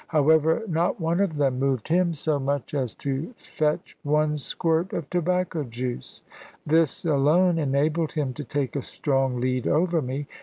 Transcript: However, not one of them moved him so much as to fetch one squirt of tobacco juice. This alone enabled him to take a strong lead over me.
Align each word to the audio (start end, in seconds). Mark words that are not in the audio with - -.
However, 0.07 0.63
not 0.67 0.99
one 0.99 1.19
of 1.19 1.35
them 1.35 1.59
moved 1.59 1.87
him 1.89 2.15
so 2.15 2.39
much 2.39 2.73
as 2.73 2.95
to 2.95 3.33
fetch 3.37 3.95
one 4.01 4.39
squirt 4.39 4.93
of 4.93 5.07
tobacco 5.11 5.63
juice. 5.63 6.23
This 6.65 7.05
alone 7.05 7.59
enabled 7.59 8.13
him 8.13 8.33
to 8.33 8.43
take 8.43 8.75
a 8.75 8.81
strong 8.81 9.39
lead 9.39 9.67
over 9.67 10.01
me. 10.01 10.25